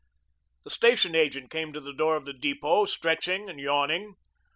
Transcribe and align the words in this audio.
The 0.63 0.71
station 0.71 1.13
agent 1.13 1.51
came 1.51 1.73
to 1.73 1.79
the 1.79 1.93
door 1.93 2.15
of 2.15 2.25
the 2.25 2.33
depot, 2.33 2.85
stretching 2.85 3.47
and 3.51 3.59
yawning. 3.59 4.15